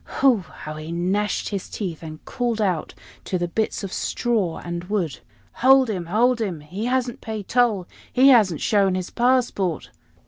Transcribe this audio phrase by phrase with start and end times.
[0.15, 0.37] Hu!
[0.39, 5.19] how he gnashed his teeth, and called out to the bits of straw and wood.
[5.61, 6.07] "Hold him!
[6.07, 6.61] hold him!
[6.61, 9.91] He hasn't paid toll he hasn't shown his passport!"